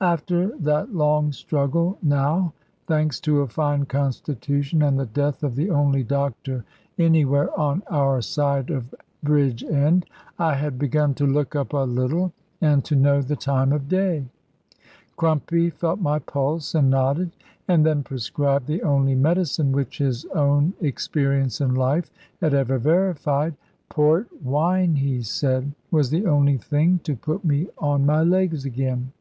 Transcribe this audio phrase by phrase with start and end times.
[0.00, 2.54] After that long struggle now
[2.86, 6.64] (thanks to a fine constitution and the death of the only doctor
[6.98, 10.04] anywhere on our side of Bridgend),
[10.38, 14.24] I had begun to look up a little and to know the time of day.
[15.18, 17.32] Crumpy felt my pulse, and nodded,
[17.68, 22.10] and then prescribed the only medicine which his own experience in life
[22.40, 23.54] had ever verified.
[23.90, 29.12] Port wine, he said, was the only thing to put me on my legs again.